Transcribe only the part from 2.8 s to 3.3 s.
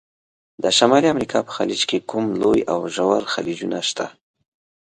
ژور